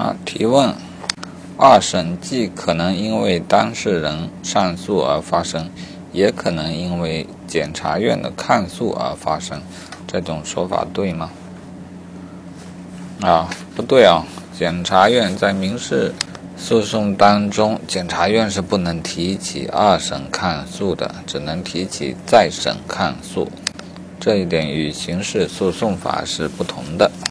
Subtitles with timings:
[0.00, 0.74] 啊提问。
[1.58, 5.68] 二审既可能因为当事人上诉而发生
[6.10, 9.60] 也可能因为检察院的抗诉而发生
[10.06, 11.30] 这种说法对吗？
[13.20, 14.24] 啊不对啊
[14.58, 16.14] 检察院在民事
[16.56, 23.46] 诉讼当中检察院是不能提起二审抗诉的只能提起再审抗诉。
[24.18, 27.09] 这一点与刑事诉讼法是不同的